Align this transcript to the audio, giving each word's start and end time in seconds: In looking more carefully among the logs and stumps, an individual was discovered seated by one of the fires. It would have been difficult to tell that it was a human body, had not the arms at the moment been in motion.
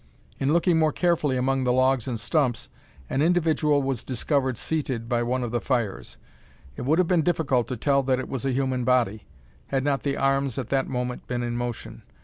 In 0.39 0.51
looking 0.51 0.79
more 0.79 0.91
carefully 0.91 1.37
among 1.37 1.63
the 1.63 1.71
logs 1.71 2.07
and 2.07 2.19
stumps, 2.19 2.69
an 3.07 3.21
individual 3.21 3.83
was 3.83 4.03
discovered 4.03 4.57
seated 4.57 5.07
by 5.07 5.21
one 5.21 5.43
of 5.43 5.51
the 5.51 5.61
fires. 5.61 6.17
It 6.75 6.85
would 6.85 6.97
have 6.97 7.07
been 7.07 7.21
difficult 7.21 7.67
to 7.67 7.77
tell 7.77 8.01
that 8.01 8.17
it 8.17 8.27
was 8.27 8.43
a 8.43 8.51
human 8.51 8.83
body, 8.83 9.27
had 9.67 9.83
not 9.83 10.01
the 10.01 10.17
arms 10.17 10.57
at 10.57 10.69
the 10.69 10.81
moment 10.85 11.27
been 11.27 11.43
in 11.43 11.55
motion. 11.55 12.01